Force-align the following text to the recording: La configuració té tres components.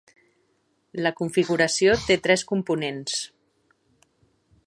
La 1.07 1.11
configuració 1.19 1.93
té 2.07 2.17
tres 2.29 2.45
components. 2.53 3.21